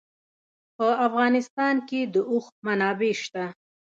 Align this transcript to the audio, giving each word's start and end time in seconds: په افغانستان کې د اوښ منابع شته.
په 0.77 0.87
افغانستان 1.07 1.75
کې 1.87 2.01
د 2.13 2.15
اوښ 2.31 2.45
منابع 2.65 3.13
شته. 3.23 3.45